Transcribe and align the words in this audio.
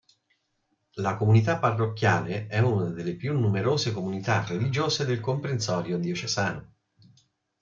La 0.93 1.15
comunità 1.15 1.59
parrocchiale 1.59 2.47
è 2.47 2.57
una 2.57 2.89
delle 2.89 3.13
più 3.15 3.37
numerose 3.39 3.93
comunità 3.93 4.43
religiose 4.43 5.05
del 5.05 5.19
comprensorio 5.19 5.99
diocesano. 5.99 6.73